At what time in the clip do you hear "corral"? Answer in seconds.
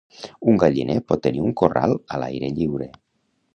1.63-1.95